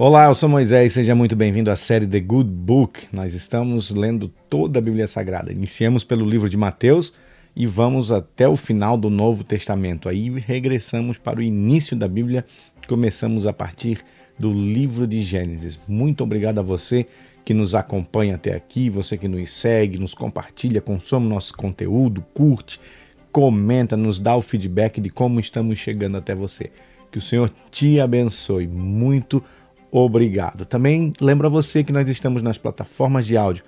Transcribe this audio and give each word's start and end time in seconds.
Olá, 0.00 0.26
eu 0.26 0.34
sou 0.34 0.48
Moisés, 0.48 0.92
seja 0.92 1.12
muito 1.12 1.34
bem-vindo 1.34 1.72
à 1.72 1.74
série 1.74 2.06
The 2.06 2.20
Good 2.20 2.48
Book. 2.48 3.08
Nós 3.12 3.34
estamos 3.34 3.90
lendo 3.90 4.28
toda 4.48 4.78
a 4.78 4.82
Bíblia 4.82 5.08
Sagrada. 5.08 5.50
Iniciamos 5.50 6.04
pelo 6.04 6.24
livro 6.24 6.48
de 6.48 6.56
Mateus 6.56 7.12
e 7.56 7.66
vamos 7.66 8.12
até 8.12 8.46
o 8.46 8.56
final 8.56 8.96
do 8.96 9.10
Novo 9.10 9.42
Testamento. 9.42 10.08
Aí 10.08 10.30
regressamos 10.38 11.18
para 11.18 11.40
o 11.40 11.42
início 11.42 11.96
da 11.96 12.06
Bíblia, 12.06 12.46
começamos 12.86 13.44
a 13.44 13.52
partir 13.52 14.04
do 14.38 14.52
livro 14.52 15.04
de 15.04 15.20
Gênesis. 15.20 15.80
Muito 15.88 16.22
obrigado 16.22 16.60
a 16.60 16.62
você 16.62 17.04
que 17.44 17.52
nos 17.52 17.74
acompanha 17.74 18.36
até 18.36 18.54
aqui, 18.54 18.88
você 18.88 19.18
que 19.18 19.26
nos 19.26 19.52
segue, 19.52 19.98
nos 19.98 20.14
compartilha, 20.14 20.80
consome 20.80 21.28
nosso 21.28 21.56
conteúdo, 21.56 22.24
curte, 22.32 22.80
comenta, 23.32 23.96
nos 23.96 24.20
dá 24.20 24.36
o 24.36 24.42
feedback 24.42 25.00
de 25.00 25.10
como 25.10 25.40
estamos 25.40 25.76
chegando 25.76 26.18
até 26.18 26.36
você. 26.36 26.70
Que 27.10 27.18
o 27.18 27.22
Senhor 27.22 27.50
te 27.72 27.98
abençoe. 27.98 28.68
Muito 28.68 29.38
obrigado 29.38 29.57
obrigado. 29.90 30.64
Também 30.64 31.12
lembro 31.20 31.46
a 31.46 31.50
você 31.50 31.82
que 31.82 31.92
nós 31.92 32.08
estamos 32.08 32.42
nas 32.42 32.58
plataformas 32.58 33.26
de 33.26 33.36
áudio 33.36 33.64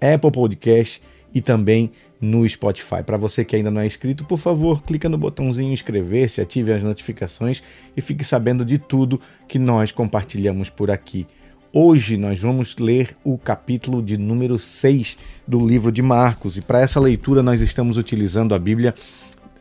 Apple 0.00 0.30
Podcast 0.30 1.00
e 1.34 1.40
também 1.40 1.92
no 2.20 2.48
Spotify. 2.48 3.02
Para 3.04 3.16
você 3.16 3.44
que 3.44 3.56
ainda 3.56 3.70
não 3.70 3.80
é 3.80 3.86
inscrito, 3.86 4.24
por 4.24 4.38
favor, 4.38 4.82
clica 4.82 5.08
no 5.08 5.18
botãozinho 5.18 5.72
inscrever-se, 5.72 6.40
ative 6.40 6.72
as 6.72 6.82
notificações 6.82 7.62
e 7.96 8.00
fique 8.00 8.24
sabendo 8.24 8.64
de 8.64 8.78
tudo 8.78 9.20
que 9.48 9.58
nós 9.58 9.90
compartilhamos 9.90 10.70
por 10.70 10.90
aqui. 10.90 11.26
Hoje 11.72 12.18
nós 12.18 12.38
vamos 12.38 12.76
ler 12.76 13.16
o 13.24 13.38
capítulo 13.38 14.02
de 14.02 14.18
número 14.18 14.58
6 14.58 15.16
do 15.48 15.66
livro 15.66 15.90
de 15.90 16.02
Marcos 16.02 16.58
e 16.58 16.60
para 16.60 16.80
essa 16.80 17.00
leitura 17.00 17.42
nós 17.42 17.62
estamos 17.62 17.96
utilizando 17.96 18.54
a 18.54 18.58
Bíblia 18.58 18.94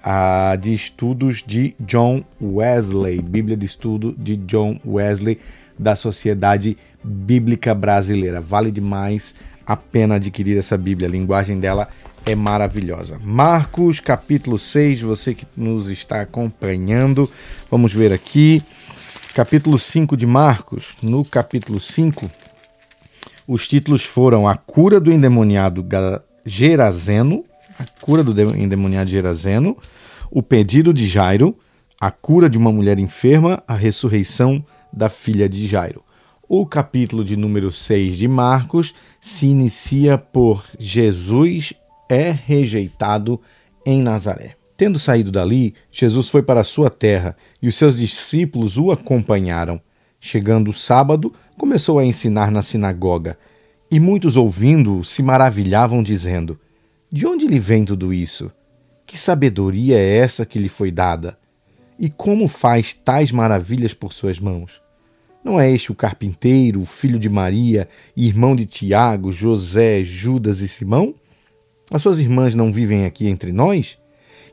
a, 0.03 0.55
de 0.59 0.73
Estudos 0.73 1.43
de 1.45 1.75
John 1.79 2.23
Wesley, 2.41 3.21
Bíblia 3.21 3.57
de 3.57 3.65
Estudo 3.65 4.13
de 4.17 4.37
John 4.37 4.77
Wesley 4.85 5.39
da 5.77 5.95
Sociedade 5.95 6.77
Bíblica 7.03 7.73
Brasileira. 7.73 8.41
Vale 8.41 8.71
demais 8.71 9.35
a 9.65 9.75
pena 9.75 10.15
adquirir 10.15 10.57
essa 10.57 10.77
Bíblia, 10.77 11.07
a 11.07 11.11
linguagem 11.11 11.59
dela 11.59 11.87
é 12.25 12.35
maravilhosa. 12.35 13.19
Marcos, 13.23 13.99
capítulo 13.99 14.59
6, 14.59 15.01
você 15.01 15.33
que 15.33 15.45
nos 15.55 15.89
está 15.89 16.21
acompanhando, 16.21 17.29
vamos 17.69 17.93
ver 17.93 18.13
aqui. 18.13 18.61
Capítulo 19.33 19.77
5 19.77 20.15
de 20.17 20.27
Marcos. 20.27 20.95
No 21.01 21.23
capítulo 21.23 21.79
5, 21.79 22.29
os 23.47 23.67
títulos 23.67 24.03
foram 24.03 24.47
A 24.47 24.55
cura 24.55 24.99
do 24.99 25.11
endemoniado 25.11 25.85
Gerazeno, 26.45 27.45
a 27.81 27.85
cura 27.99 28.23
do 28.23 28.39
endemoniado 28.55 29.09
Gerazeno, 29.09 29.75
o 30.29 30.43
pedido 30.43 30.93
de 30.93 31.07
Jairo, 31.07 31.57
a 31.99 32.11
cura 32.11 32.47
de 32.47 32.57
uma 32.57 32.71
mulher 32.71 32.99
enferma, 32.99 33.63
a 33.67 33.73
ressurreição 33.73 34.63
da 34.93 35.09
filha 35.09 35.49
de 35.49 35.65
Jairo. 35.65 36.03
O 36.47 36.65
capítulo 36.65 37.23
de 37.23 37.35
número 37.35 37.71
6 37.71 38.17
de 38.17 38.27
Marcos 38.27 38.93
se 39.19 39.47
inicia 39.47 40.17
por 40.17 40.63
Jesus 40.77 41.73
é 42.07 42.29
rejeitado 42.29 43.41
em 43.85 44.03
Nazaré. 44.03 44.55
Tendo 44.77 44.99
saído 44.99 45.31
dali, 45.31 45.73
Jesus 45.91 46.27
foi 46.27 46.43
para 46.43 46.61
a 46.61 46.65
sua 46.65 46.89
terra 46.89 47.35
e 47.61 47.67
os 47.67 47.75
seus 47.75 47.97
discípulos 47.97 48.77
o 48.77 48.91
acompanharam. 48.91 49.81
Chegando 50.19 50.69
o 50.69 50.73
sábado, 50.73 51.33
começou 51.57 51.97
a 51.97 52.05
ensinar 52.05 52.51
na 52.51 52.61
sinagoga. 52.61 53.39
E 53.89 53.99
muitos 53.99 54.35
ouvindo-o 54.37 55.03
se 55.03 55.23
maravilhavam, 55.23 56.03
dizendo: 56.03 56.59
De 57.13 57.27
onde 57.27 57.45
lhe 57.45 57.59
vem 57.59 57.83
tudo 57.83 58.13
isso? 58.13 58.49
Que 59.05 59.17
sabedoria 59.17 59.97
é 59.99 60.15
essa 60.19 60.45
que 60.45 60.57
lhe 60.57 60.69
foi 60.69 60.89
dada? 60.91 61.37
E 61.99 62.09
como 62.09 62.47
faz 62.47 62.93
tais 62.93 63.33
maravilhas 63.33 63.93
por 63.93 64.13
suas 64.13 64.39
mãos? 64.39 64.81
Não 65.43 65.59
é 65.59 65.69
este 65.69 65.91
o 65.91 65.95
carpinteiro, 65.95 66.85
filho 66.85 67.19
de 67.19 67.27
Maria, 67.27 67.89
irmão 68.15 68.55
de 68.55 68.65
Tiago, 68.65 69.29
José, 69.29 70.05
Judas 70.05 70.61
e 70.61 70.69
Simão? 70.69 71.13
As 71.91 72.01
suas 72.01 72.17
irmãs 72.17 72.55
não 72.55 72.71
vivem 72.71 73.03
aqui 73.03 73.27
entre 73.27 73.51
nós? 73.51 73.97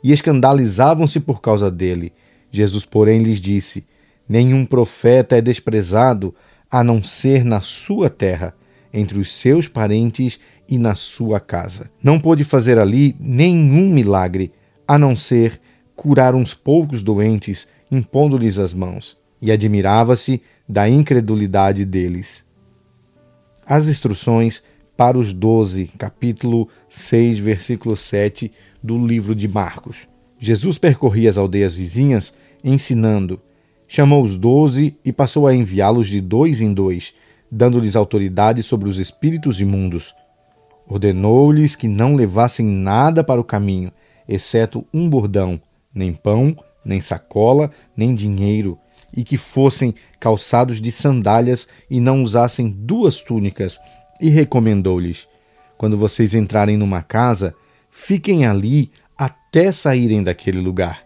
E 0.03 0.11
escandalizavam-se 0.11 1.21
por 1.21 1.41
causa 1.41 1.71
dele. 1.71 2.13
Jesus, 2.51 2.85
porém, 2.85 3.23
lhes 3.23 3.41
disse: 3.41 3.87
Nenhum 4.29 4.65
profeta 4.65 5.39
é 5.39 5.41
desprezado 5.41 6.35
a 6.69 6.83
não 6.83 7.05
ser 7.05 7.45
na 7.45 7.61
sua 7.61 8.11
terra, 8.11 8.53
entre 8.93 9.21
os 9.21 9.33
seus 9.33 9.69
parentes 9.69 10.41
e 10.69 10.79
na 10.79 10.95
sua 10.95 11.41
casa. 11.41 11.91
Não 12.03 12.21
pôde 12.21 12.45
fazer 12.45 12.79
ali 12.79 13.17
nenhum 13.19 13.89
milagre, 13.89 14.53
a 14.87 14.99
não 14.99 15.17
ser 15.17 15.61
curar 15.97 16.35
uns 16.35 16.55
poucos 16.55 17.03
doentes, 17.03 17.67
impondo-lhes 17.91 18.59
as 18.59 18.75
mãos, 18.75 19.17
e 19.41 19.51
admirava-se 19.51 20.43
da 20.69 20.89
incredulidade 20.89 21.85
deles. 21.85 22.45
As 23.67 23.89
instruções 23.89 24.63
para 24.97 25.17
os 25.17 25.33
doze, 25.33 25.91
capítulo 25.97 26.69
6, 26.89 27.39
versículo 27.39 27.97
7 27.97 28.53
do 28.83 28.99
livro 28.99 29.35
de 29.35 29.47
Marcos. 29.47 30.09
Jesus 30.39 30.79
percorria 30.79 31.31
as 31.31 31.39
aldeias 31.39 31.75
vizinhas, 31.75 32.33
ensinando. 32.63 33.41
Chamou 33.87 34.23
os 34.23 34.37
doze 34.37 34.97
e 35.05 35.13
passou 35.13 35.47
a 35.47 35.55
enviá-los 35.55 36.09
de 36.09 36.21
dois 36.21 36.61
em 36.61 36.73
dois, 36.73 37.15
dando-lhes 37.51 37.97
autoridade 37.97 38.63
sobre 38.63 38.89
os 38.89 38.99
espíritos 38.99 39.61
imundos. 39.61 40.15
Ordenou-lhes 40.89 41.77
que 41.77 41.87
não 41.87 42.15
levassem 42.15 42.65
nada 42.65 43.23
para 43.23 43.41
o 43.41 43.45
caminho, 43.45 43.93
exceto 44.27 44.87
um 44.93 45.09
bordão, 45.09 45.61
nem 45.95 46.15
pão, 46.15 46.57
nem 46.85 47.01
sacola, 47.01 47.71
nem 47.95 48.15
dinheiro, 48.15 48.79
e 49.15 49.23
que 49.23 49.37
fossem 49.37 49.95
calçados 50.19 50.81
de 50.81 50.91
sandálias 50.91 51.69
e 51.91 52.01
não 52.01 52.23
usassem 52.23 52.71
duas 52.71 53.21
túnicas, 53.21 53.79
e 54.19 54.31
recomendou-lhes: 54.31 55.29
Quando 55.77 55.99
vocês 55.99 56.33
entrarem 56.33 56.79
numa 56.79 57.03
casa, 57.03 57.55
fiquem 57.91 58.47
ali 58.47 58.91
até 59.17 59.71
saírem 59.71 60.23
daquele 60.23 60.61
lugar. 60.61 61.03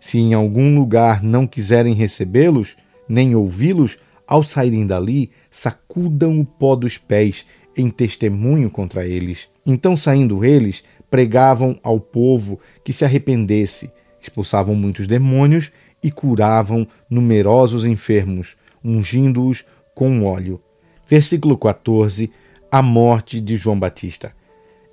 Se 0.00 0.18
em 0.18 0.34
algum 0.34 0.76
lugar 0.76 1.22
não 1.22 1.46
quiserem 1.46 1.94
recebê-los, 1.94 2.76
nem 3.08 3.34
ouvi-los, 3.34 3.96
ao 4.26 4.42
saírem 4.42 4.86
dali, 4.86 5.30
sacudam 5.50 6.40
o 6.40 6.44
pó 6.44 6.74
dos 6.74 6.98
pés 6.98 7.46
em 7.76 7.90
testemunho 7.90 8.70
contra 8.70 9.06
eles. 9.06 9.48
Então, 9.64 9.96
saindo 9.96 10.44
eles, 10.44 10.84
pregavam 11.10 11.78
ao 11.82 12.00
povo 12.00 12.58
que 12.82 12.92
se 12.92 13.04
arrependesse 13.04 13.90
expulsavam 14.24 14.74
muitos 14.74 15.06
demônios 15.06 15.70
e 16.02 16.10
curavam 16.10 16.86
numerosos 17.08 17.84
enfermos, 17.84 18.56
ungindo-os 18.82 19.64
com 19.94 20.24
óleo. 20.24 20.60
Versículo 21.06 21.56
14: 21.56 22.30
A 22.70 22.82
morte 22.82 23.40
de 23.40 23.56
João 23.56 23.78
Batista. 23.78 24.34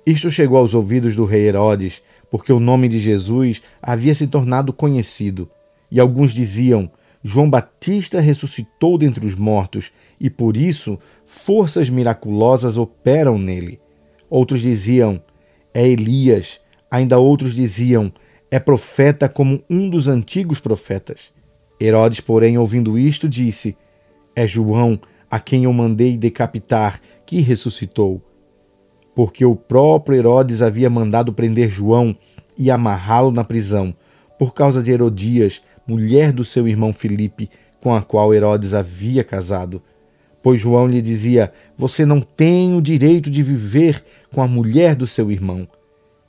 Isto 0.04 0.30
chegou 0.30 0.58
aos 0.58 0.74
ouvidos 0.74 1.16
do 1.16 1.24
rei 1.24 1.46
Herodes, 1.46 2.02
porque 2.30 2.52
o 2.52 2.60
nome 2.60 2.88
de 2.88 2.98
Jesus 2.98 3.62
havia 3.80 4.14
se 4.14 4.26
tornado 4.26 4.72
conhecido. 4.72 5.50
E 5.90 5.98
alguns 5.98 6.32
diziam: 6.32 6.90
João 7.22 7.48
Batista 7.48 8.20
ressuscitou 8.20 8.98
dentre 8.98 9.24
os 9.24 9.34
mortos, 9.34 9.92
e 10.20 10.28
por 10.28 10.56
isso 10.56 10.98
forças 11.32 11.88
miraculosas 11.88 12.76
operam 12.76 13.38
nele. 13.38 13.80
Outros 14.28 14.60
diziam: 14.60 15.20
É 15.72 15.86
Elias. 15.86 16.60
Ainda 16.90 17.18
outros 17.18 17.54
diziam: 17.54 18.12
é 18.50 18.58
profeta 18.58 19.28
como 19.28 19.60
um 19.68 19.88
dos 19.88 20.08
antigos 20.08 20.60
profetas. 20.60 21.32
Herodes, 21.80 22.20
porém, 22.20 22.58
ouvindo 22.58 22.98
isto, 22.98 23.28
disse: 23.28 23.76
É 24.36 24.46
João, 24.46 25.00
a 25.30 25.40
quem 25.40 25.64
eu 25.64 25.72
mandei 25.72 26.18
decapitar, 26.18 27.00
que 27.24 27.40
ressuscitou. 27.40 28.22
Porque 29.14 29.44
o 29.44 29.56
próprio 29.56 30.18
Herodes 30.18 30.62
havia 30.62 30.90
mandado 30.90 31.32
prender 31.32 31.70
João 31.70 32.16
e 32.56 32.70
amarrá-lo 32.70 33.32
na 33.32 33.42
prisão, 33.42 33.94
por 34.38 34.52
causa 34.52 34.82
de 34.82 34.92
Herodias, 34.92 35.62
mulher 35.86 36.30
do 36.30 36.44
seu 36.44 36.68
irmão 36.68 36.92
Filipe, 36.92 37.50
com 37.82 37.94
a 37.94 38.02
qual 38.02 38.32
Herodes 38.32 38.74
havia 38.74 39.24
casado. 39.24 39.82
Pois 40.42 40.60
João 40.60 40.86
lhe 40.86 41.00
dizia: 41.00 41.52
Você 41.76 42.04
não 42.04 42.20
tem 42.20 42.74
o 42.74 42.82
direito 42.82 43.30
de 43.30 43.42
viver 43.42 44.04
com 44.32 44.42
a 44.42 44.48
mulher 44.48 44.96
do 44.96 45.06
seu 45.06 45.30
irmão. 45.30 45.68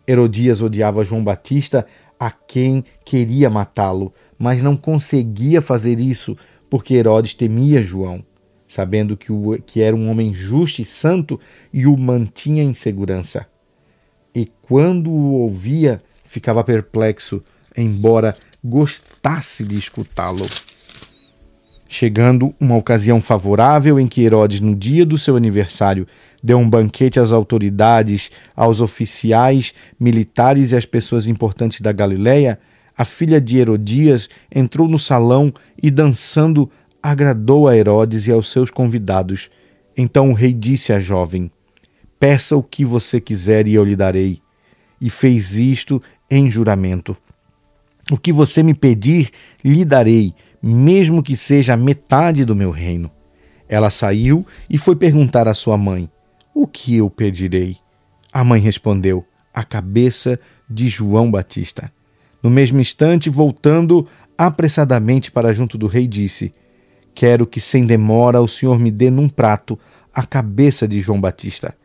Herodias 0.08 0.62
odiava 0.62 1.06
João 1.06 1.24
Batista 1.24 1.86
a 2.20 2.30
quem 2.30 2.84
queria 3.04 3.50
matá-lo, 3.50 4.14
mas 4.38 4.62
não 4.62 4.78
conseguia 4.78 5.62
fazer 5.62 6.00
isso 6.00 6.38
porque 6.70 6.96
Herodes 6.96 7.34
temia 7.34 7.82
João, 7.82 8.24
sabendo 8.68 9.16
que, 9.16 9.32
o, 9.32 9.62
que 9.66 9.82
era 9.82 9.96
um 9.96 10.10
homem 10.10 10.34
justo 10.34 10.82
e 10.82 10.86
santo 10.86 11.40
e 11.72 11.86
o 11.86 11.98
mantinha 11.98 12.64
em 12.64 12.74
segurança. 12.74 13.46
E 14.34 14.48
quando 14.64 15.10
o 15.10 15.34
ouvia, 15.42 16.02
ficava 16.26 16.64
perplexo, 16.64 17.44
embora 17.78 18.36
gostasse 18.64 19.64
de 19.64 19.78
escutá-lo. 19.78 20.48
Chegando 21.96 22.56
uma 22.60 22.76
ocasião 22.76 23.22
favorável 23.22 24.00
em 24.00 24.08
que 24.08 24.24
Herodes, 24.24 24.60
no 24.60 24.76
dia 24.76 25.06
do 25.06 25.16
seu 25.16 25.36
aniversário, 25.36 26.08
deu 26.42 26.58
um 26.58 26.68
banquete 26.68 27.20
às 27.20 27.32
autoridades, 27.32 28.32
aos 28.56 28.82
oficiais, 28.82 29.76
militares 30.00 30.72
e 30.72 30.76
às 30.76 30.88
pessoas 30.88 31.28
importantes 31.28 31.82
da 31.82 31.92
Galiléia, 31.92 32.58
a 32.98 33.06
filha 33.06 33.40
de 33.40 33.60
Herodias 33.60 34.28
entrou 34.52 34.88
no 34.88 34.98
salão 34.98 35.54
e, 35.80 35.92
dançando 35.92 36.68
agradou 37.02 37.68
a 37.68 37.78
Herodes 37.78 38.26
e 38.26 38.32
aos 38.32 38.50
seus 38.50 38.72
convidados. 38.72 39.52
Então 39.96 40.32
o 40.32 40.34
rei 40.34 40.52
disse 40.52 40.92
à 40.92 40.98
jovem: 40.98 41.52
Peça 42.20 42.58
o 42.58 42.64
que 42.64 42.84
você 42.84 43.22
quiser 43.22 43.68
e 43.68 43.76
eu 43.76 43.86
lhe 43.86 43.96
darei. 43.96 44.42
E 45.00 45.12
fez 45.12 45.54
isto 45.58 46.02
em 46.32 46.50
juramento. 46.50 47.16
O 48.12 48.18
que 48.18 48.34
você 48.34 48.64
me 48.64 48.74
pedir, 48.74 49.30
lhe 49.64 49.86
darei, 49.86 50.34
mesmo 50.66 51.22
que 51.22 51.36
seja 51.36 51.76
metade 51.76 52.46
do 52.46 52.56
meu 52.56 52.72
reino. 52.72 53.12
Ela 53.68 53.90
saiu 53.90 54.48
e 54.70 54.78
foi 54.78 54.96
perguntar 54.96 55.46
à 55.46 55.54
sua 55.54 55.78
mãe: 55.78 56.10
O 56.56 56.66
que 56.66 56.96
eu 56.96 57.10
pedirei? 57.10 57.76
A 58.32 58.46
mãe 58.46 58.62
respondeu: 58.62 59.26
A 59.54 59.66
cabeça 59.66 60.40
de 60.70 60.88
João 60.88 61.30
Batista. 61.30 61.92
No 62.42 62.50
mesmo 62.50 62.80
instante, 62.80 63.30
voltando 63.30 64.08
apressadamente 64.38 65.30
para 65.32 65.54
junto 65.54 65.78
do 65.78 65.88
rei, 65.88 66.08
disse: 66.08 66.54
Quero 67.14 67.46
que 67.46 67.60
sem 67.60 67.86
demora 67.86 68.42
o 68.42 68.48
senhor 68.48 68.80
me 68.80 68.90
dê 68.90 69.12
num 69.12 69.28
prato 69.28 69.78
a 70.14 70.26
cabeça 70.26 70.88
de 70.88 71.02
João 71.02 71.20
Batista. 71.20 71.76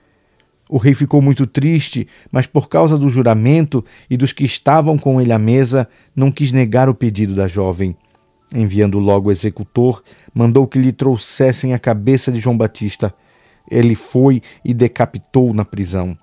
O 0.68 0.76
rei 0.76 0.94
ficou 0.94 1.22
muito 1.22 1.46
triste, 1.46 2.06
mas 2.30 2.46
por 2.46 2.68
causa 2.68 2.98
do 2.98 3.08
juramento 3.08 3.84
e 4.08 4.16
dos 4.16 4.32
que 4.32 4.44
estavam 4.44 4.98
com 4.98 5.20
ele 5.20 5.32
à 5.32 5.38
mesa, 5.38 5.88
não 6.14 6.30
quis 6.30 6.52
negar 6.52 6.90
o 6.90 6.94
pedido 6.94 7.34
da 7.34 7.48
jovem. 7.48 7.96
Enviando 8.54 8.98
logo 8.98 9.28
o 9.28 9.32
executor, 9.32 10.02
mandou 10.34 10.66
que 10.66 10.78
lhe 10.78 10.92
trouxessem 10.92 11.74
a 11.74 11.78
cabeça 11.78 12.32
de 12.32 12.38
João 12.38 12.56
Batista. 12.56 13.14
Ele 13.70 13.94
foi 13.94 14.42
e 14.64 14.72
decapitou 14.72 15.52
na 15.52 15.64
prisão. 15.64 16.16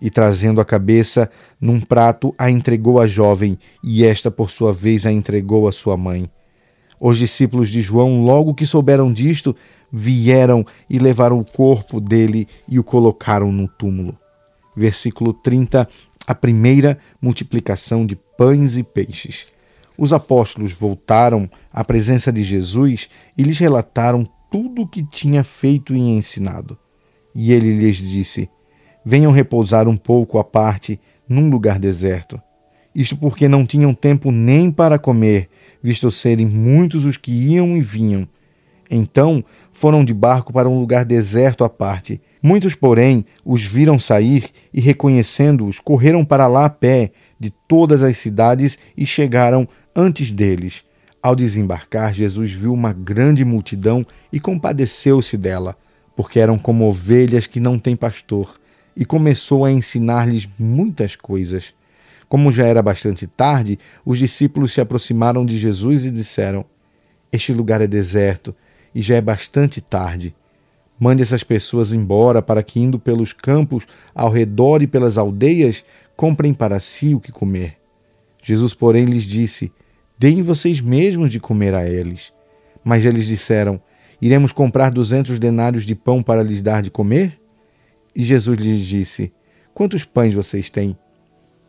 E 0.00 0.10
trazendo 0.10 0.60
a 0.60 0.64
cabeça 0.64 1.30
num 1.60 1.80
prato, 1.80 2.34
a 2.38 2.50
entregou 2.50 3.00
à 3.00 3.06
jovem, 3.06 3.58
e 3.82 4.04
esta, 4.04 4.30
por 4.30 4.50
sua 4.50 4.72
vez, 4.72 5.06
a 5.06 5.10
entregou 5.10 5.66
à 5.66 5.72
sua 5.72 5.96
mãe. 5.96 6.30
Os 7.00 7.18
discípulos 7.18 7.68
de 7.70 7.80
João, 7.80 8.24
logo 8.24 8.54
que 8.54 8.66
souberam 8.66 9.12
disto, 9.12 9.56
vieram 9.92 10.64
e 10.88 10.98
levaram 10.98 11.38
o 11.38 11.44
corpo 11.44 12.00
dele 12.00 12.46
e 12.68 12.78
o 12.78 12.84
colocaram 12.84 13.50
no 13.50 13.66
túmulo. 13.66 14.16
Versículo 14.74 15.32
30, 15.32 15.88
a 16.26 16.34
primeira 16.34 16.98
multiplicação 17.20 18.06
de 18.06 18.16
pães 18.16 18.76
e 18.76 18.82
peixes. 18.82 19.55
Os 19.98 20.12
apóstolos 20.12 20.72
voltaram 20.72 21.48
à 21.72 21.84
presença 21.84 22.32
de 22.32 22.42
Jesus 22.42 23.08
e 23.36 23.42
lhes 23.42 23.58
relataram 23.58 24.26
tudo 24.50 24.82
o 24.82 24.86
que 24.86 25.02
tinha 25.02 25.42
feito 25.42 25.94
e 25.94 26.00
ensinado. 26.00 26.78
E 27.34 27.52
ele 27.52 27.72
lhes 27.76 27.96
disse: 27.96 28.48
Venham 29.04 29.32
repousar 29.32 29.88
um 29.88 29.96
pouco 29.96 30.38
à 30.38 30.44
parte 30.44 31.00
num 31.28 31.48
lugar 31.48 31.78
deserto. 31.78 32.40
Isto 32.94 33.16
porque 33.16 33.46
não 33.46 33.66
tinham 33.66 33.92
tempo 33.92 34.32
nem 34.32 34.70
para 34.70 34.98
comer, 34.98 35.50
visto 35.82 36.10
serem 36.10 36.46
muitos 36.46 37.04
os 37.04 37.16
que 37.16 37.30
iam 37.30 37.76
e 37.76 37.80
vinham. 37.82 38.26
Então 38.90 39.44
foram 39.72 40.04
de 40.04 40.14
barco 40.14 40.52
para 40.52 40.68
um 40.68 40.78
lugar 40.78 41.04
deserto 41.04 41.64
à 41.64 41.68
parte. 41.68 42.20
Muitos, 42.42 42.74
porém, 42.74 43.26
os 43.44 43.62
viram 43.62 43.98
sair 43.98 44.48
e, 44.72 44.80
reconhecendo-os, 44.80 45.78
correram 45.78 46.24
para 46.24 46.46
lá 46.46 46.64
a 46.64 46.70
pé 46.70 47.10
de 47.38 47.50
todas 47.50 48.02
as 48.02 48.16
cidades 48.16 48.78
e 48.96 49.04
chegaram 49.04 49.68
antes 49.94 50.30
deles. 50.30 50.84
Ao 51.22 51.34
desembarcar, 51.34 52.14
Jesus 52.14 52.52
viu 52.52 52.72
uma 52.72 52.92
grande 52.92 53.44
multidão 53.44 54.06
e 54.32 54.38
compadeceu-se 54.38 55.36
dela, 55.36 55.76
porque 56.14 56.38
eram 56.38 56.58
como 56.58 56.88
ovelhas 56.88 57.46
que 57.46 57.58
não 57.58 57.78
têm 57.78 57.96
pastor, 57.96 58.58
e 58.96 59.04
começou 59.04 59.64
a 59.64 59.72
ensinar-lhes 59.72 60.48
muitas 60.58 61.16
coisas. 61.16 61.74
Como 62.28 62.50
já 62.50 62.66
era 62.66 62.82
bastante 62.82 63.26
tarde, 63.26 63.78
os 64.04 64.18
discípulos 64.18 64.72
se 64.72 64.80
aproximaram 64.80 65.44
de 65.44 65.58
Jesus 65.58 66.04
e 66.04 66.10
disseram: 66.10 66.64
Este 67.30 67.52
lugar 67.52 67.80
é 67.80 67.86
deserto 67.86 68.54
e 68.94 69.02
já 69.02 69.16
é 69.16 69.20
bastante 69.20 69.80
tarde. 69.80 70.34
Mande 70.98 71.22
essas 71.22 71.44
pessoas 71.44 71.92
embora 71.92 72.40
para 72.40 72.62
que, 72.62 72.80
indo 72.80 72.98
pelos 72.98 73.32
campos 73.32 73.86
ao 74.14 74.30
redor 74.30 74.82
e 74.82 74.86
pelas 74.86 75.18
aldeias, 75.18 75.84
comprem 76.16 76.54
para 76.54 76.80
si 76.80 77.14
o 77.14 77.20
que 77.20 77.30
comer. 77.30 77.76
Jesus, 78.42 78.74
porém, 78.74 79.04
lhes 79.04 79.24
disse: 79.24 79.72
Deem 80.18 80.42
vocês 80.42 80.80
mesmos 80.80 81.30
de 81.30 81.38
comer 81.38 81.74
a 81.74 81.88
eles. 81.88 82.32
Mas 82.82 83.04
eles 83.04 83.26
disseram: 83.26 83.80
Iremos 84.20 84.52
comprar 84.52 84.90
duzentos 84.90 85.38
denários 85.38 85.84
de 85.84 85.94
pão 85.94 86.22
para 86.22 86.42
lhes 86.42 86.62
dar 86.62 86.82
de 86.82 86.90
comer? 86.90 87.38
E 88.14 88.22
Jesus 88.22 88.58
lhes 88.58 88.86
disse: 88.86 89.32
Quantos 89.74 90.04
pães 90.04 90.32
vocês 90.32 90.70
têm? 90.70 90.96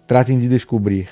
Tratem 0.08 0.40
de 0.40 0.48
descobrir. 0.48 1.10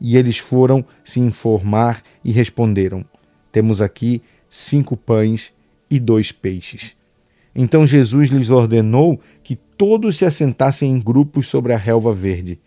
E 0.00 0.16
eles 0.16 0.38
foram 0.38 0.84
se 1.04 1.20
informar 1.20 2.02
e 2.24 2.32
responderam: 2.32 3.04
Temos 3.52 3.80
aqui 3.80 4.20
cinco 4.50 4.96
pães 4.96 5.52
e 5.88 6.00
dois 6.00 6.32
peixes. 6.32 6.96
Então 7.54 7.86
Jesus 7.86 8.30
lhes 8.30 8.50
ordenou 8.50 9.20
que 9.42 9.54
todos 9.54 10.16
se 10.16 10.24
assentassem 10.24 10.90
em 10.90 10.98
grupos 10.98 11.48
sobre 11.48 11.72
a 11.72 11.76
relva 11.76 12.12
verde. 12.12 12.58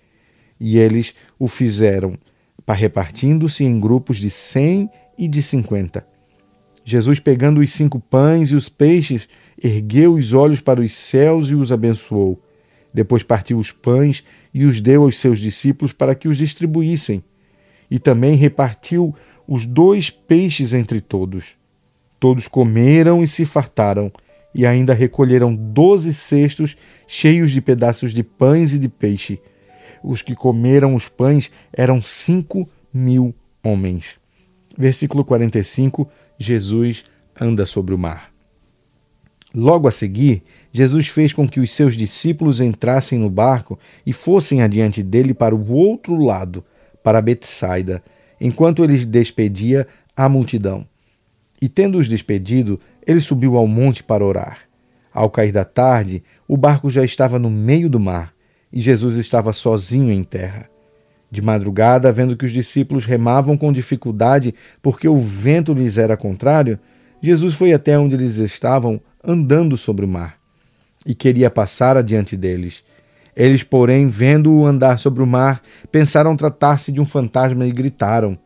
E 0.59 0.77
eles 0.77 1.13
o 1.37 1.47
fizeram, 1.47 2.17
repartindo-se 2.67 3.63
em 3.63 3.79
grupos 3.79 4.17
de 4.17 4.29
cem 4.29 4.89
e 5.17 5.27
de 5.27 5.41
cinquenta. 5.41 6.07
Jesus, 6.83 7.19
pegando 7.19 7.61
os 7.61 7.71
cinco 7.71 7.99
pães 7.99 8.49
e 8.49 8.55
os 8.55 8.69
peixes, 8.69 9.27
ergueu 9.61 10.13
os 10.13 10.33
olhos 10.33 10.61
para 10.61 10.81
os 10.81 10.93
céus 10.93 11.49
e 11.49 11.55
os 11.55 11.71
abençoou. 11.71 12.41
Depois 12.93 13.23
partiu 13.23 13.57
os 13.57 13.71
pães 13.71 14.23
e 14.53 14.65
os 14.65 14.79
deu 14.79 15.03
aos 15.03 15.17
seus 15.17 15.39
discípulos 15.39 15.91
para 15.91 16.15
que 16.15 16.27
os 16.27 16.37
distribuíssem. 16.37 17.23
E 17.89 17.99
também 17.99 18.35
repartiu 18.35 19.13
os 19.47 19.65
dois 19.65 20.09
peixes 20.09 20.73
entre 20.73 21.01
todos. 21.01 21.57
Todos 22.19 22.47
comeram 22.47 23.23
e 23.23 23.27
se 23.27 23.45
fartaram, 23.45 24.11
e 24.53 24.65
ainda 24.65 24.93
recolheram 24.93 25.53
doze 25.53 26.13
cestos 26.13 26.77
cheios 27.07 27.51
de 27.51 27.61
pedaços 27.61 28.13
de 28.13 28.23
pães 28.23 28.73
e 28.73 28.79
de 28.79 28.87
peixe. 28.87 29.39
Os 30.07 30.21
que 30.21 30.35
comeram 30.35 30.93
os 30.93 31.07
pães 31.07 31.49
eram 31.73 31.99
cinco 31.99 32.69
mil 32.93 33.33
homens. 33.63 34.19
Versículo 34.77 35.25
45: 35.25 36.07
Jesus 36.37 37.03
anda 37.41 37.65
sobre 37.65 37.95
o 37.95 37.97
mar. 37.97 38.31
Logo 39.51 39.87
a 39.87 39.91
seguir, 39.91 40.43
Jesus 40.71 41.07
fez 41.07 41.33
com 41.33 41.49
que 41.49 41.59
os 41.59 41.73
seus 41.73 41.97
discípulos 41.97 42.61
entrassem 42.61 43.17
no 43.17 43.31
barco 43.31 43.79
e 44.05 44.13
fossem 44.13 44.61
adiante 44.61 45.01
dele 45.01 45.33
para 45.33 45.55
o 45.55 45.71
outro 45.71 46.15
lado, 46.15 46.63
para 47.01 47.21
Betsaida, 47.21 48.03
enquanto 48.39 48.83
ele 48.83 49.03
despedia 49.05 49.87
a 50.15 50.29
multidão. 50.29 50.87
E 51.59 51.67
tendo-os 51.67 52.07
despedido, 52.07 52.79
ele 53.07 53.21
subiu 53.21 53.57
ao 53.57 53.65
monte 53.65 54.03
para 54.03 54.23
orar. 54.23 54.59
Ao 55.11 55.31
cair 55.31 55.51
da 55.51 55.65
tarde, 55.65 56.21
o 56.47 56.55
barco 56.55 56.91
já 56.91 57.03
estava 57.03 57.39
no 57.39 57.49
meio 57.49 57.89
do 57.89 57.99
mar 57.99 58.34
e 58.75 58.81
Jesus 58.81 59.15
estava 59.15 59.53
sozinho 59.53 60.11
em 60.11 60.21
terra. 60.21 60.69
De 61.31 61.41
madrugada, 61.41 62.11
vendo 62.11 62.35
que 62.35 62.43
os 62.43 62.51
discípulos 62.51 63.05
remavam 63.05 63.57
com 63.57 63.71
dificuldade 63.71 64.53
porque 64.81 65.07
o 65.07 65.17
vento 65.17 65.73
lhes 65.73 65.97
era 65.97 66.17
contrário, 66.17 66.77
Jesus 67.21 67.55
foi 67.55 67.71
até 67.73 67.97
onde 67.97 68.15
eles 68.15 68.35
estavam 68.35 69.01
andando 69.23 69.77
sobre 69.77 70.05
o 70.05 70.07
mar, 70.07 70.37
e 71.05 71.15
queria 71.15 71.49
passar 71.49 71.97
adiante 71.97 72.35
deles. 72.35 72.83
Eles, 73.35 73.63
porém, 73.63 74.07
vendo-o 74.07 74.65
andar 74.65 74.99
sobre 74.99 75.23
o 75.23 75.27
mar, 75.27 75.61
pensaram 75.91 76.35
tratar-se 76.35 76.91
de 76.91 77.01
um 77.01 77.05
fantasma 77.05 77.65
e 77.65 77.71
gritaram, 77.71 78.37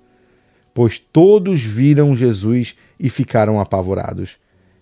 pois 0.74 0.98
todos 1.00 1.62
viram 1.62 2.16
Jesus 2.16 2.76
e 3.00 3.10
ficaram 3.10 3.60
apavorados. 3.60 4.38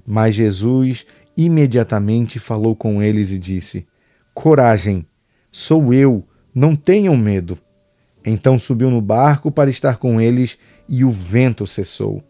Mas 0.05 0.35
Jesus 0.35 1.05
imediatamente 1.35 2.37
falou 2.37 2.75
com 2.75 3.01
eles 3.01 3.31
e 3.31 3.39
disse: 3.39 3.85
Coragem, 4.33 5.05
sou 5.57 5.91
eu, 5.91 6.23
não 6.53 6.75
tenham 6.75 7.17
medo. 7.17 7.57
Então 8.23 8.59
subiu 8.59 8.91
no 8.91 9.01
barco 9.01 9.51
para 9.51 9.71
estar 9.71 9.97
com 9.97 10.21
eles 10.21 10.55
e 10.87 11.03
o 11.03 11.09
vento 11.09 11.65
cessou. 11.65 12.23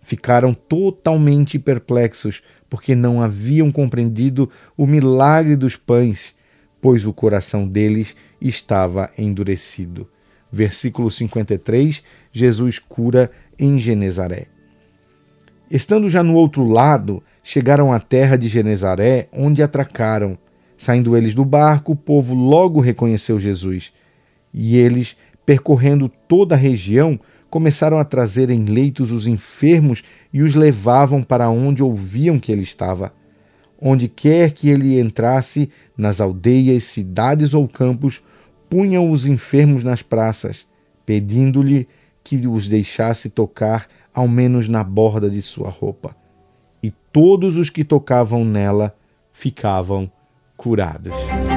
Ficaram 0.00 0.54
totalmente 0.54 1.58
perplexos, 1.58 2.40
porque 2.70 2.94
não 2.94 3.20
haviam 3.20 3.70
compreendido 3.70 4.50
o 4.78 4.86
milagre 4.86 5.56
dos 5.56 5.76
pães, 5.76 6.34
pois 6.80 7.04
o 7.04 7.12
coração 7.12 7.68
deles 7.68 8.16
estava 8.40 9.10
endurecido. 9.18 10.08
Versículo 10.50 11.10
53: 11.10 12.02
Jesus 12.32 12.78
cura 12.78 13.30
em 13.58 13.78
Genezaré. 13.78 14.46
Estando 15.70 16.08
já 16.08 16.22
no 16.22 16.34
outro 16.34 16.64
lado, 16.64 17.22
chegaram 17.44 17.92
à 17.92 18.00
terra 18.00 18.36
de 18.36 18.48
Genezaré, 18.48 19.28
onde 19.34 19.62
atracaram. 19.62 20.38
Saindo 20.80 21.14
eles 21.14 21.34
do 21.34 21.44
barco, 21.44 21.92
o 21.92 21.94
povo 21.94 22.34
logo 22.34 22.80
reconheceu 22.80 23.38
Jesus. 23.38 23.92
E 24.50 24.78
eles, 24.78 25.14
percorrendo 25.44 26.08
toda 26.08 26.54
a 26.54 26.58
região, 26.58 27.20
começaram 27.50 27.98
a 27.98 28.04
trazer 28.04 28.48
em 28.48 28.64
leitos 28.64 29.12
os 29.12 29.26
enfermos 29.26 30.02
e 30.32 30.40
os 30.40 30.54
levavam 30.54 31.22
para 31.22 31.50
onde 31.50 31.82
ouviam 31.82 32.40
que 32.40 32.50
ele 32.50 32.62
estava. 32.62 33.12
Onde 33.78 34.08
quer 34.08 34.52
que 34.52 34.70
ele 34.70 34.98
entrasse, 34.98 35.68
nas 35.98 36.18
aldeias, 36.18 36.84
cidades 36.84 37.52
ou 37.52 37.68
campos, 37.68 38.22
punham 38.70 39.12
os 39.12 39.26
enfermos 39.26 39.84
nas 39.84 40.00
praças, 40.00 40.66
pedindo-lhe 41.04 41.86
que 42.24 42.46
os 42.46 42.66
deixasse 42.66 43.28
tocar 43.28 43.86
ao 44.14 44.26
menos 44.26 44.66
na 44.66 44.82
borda 44.82 45.28
de 45.28 45.42
sua 45.42 45.68
roupa. 45.68 46.16
todos 47.12 47.56
os 47.56 47.68
que 47.68 47.84
tocavam 47.84 48.46
nela 48.46 48.96
ficavam 49.30 50.10
curados. 50.60 51.49